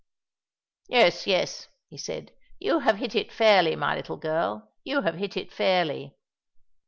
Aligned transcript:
"Yes, 0.87 1.27
yes," 1.27 1.67
he 1.91 1.95
said; 1.99 2.31
"you 2.57 2.79
have 2.79 2.95
hit 2.97 3.13
it 3.13 3.31
fairly, 3.31 3.75
my 3.75 3.95
little 3.95 4.17
girl, 4.17 4.71
you 4.83 5.01
have 5.01 5.13
hit 5.19 5.37
it 5.37 5.53
fairly." 5.53 6.15